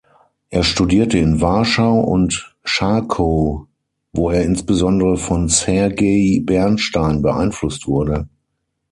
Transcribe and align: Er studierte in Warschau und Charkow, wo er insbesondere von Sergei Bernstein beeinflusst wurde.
Er 0.49 0.63
studierte 0.63 1.19
in 1.19 1.41
Warschau 1.41 1.99
und 1.99 2.55
Charkow, 2.63 3.67
wo 4.11 4.31
er 4.31 4.41
insbesondere 4.45 5.15
von 5.17 5.47
Sergei 5.47 6.41
Bernstein 6.43 7.21
beeinflusst 7.21 7.85
wurde. 7.85 8.27